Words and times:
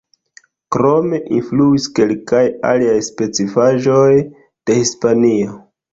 Krome, 0.75 1.17
influis 1.39 1.85
kelkaj 1.99 2.41
aliaj 2.71 2.97
specifaĵoj 3.11 4.11
de 4.39 4.79
Hispanio. 4.81 5.55